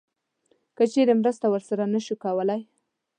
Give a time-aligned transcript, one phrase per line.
[0.75, 2.61] که چیرته مرسته ورسره نه شو کولی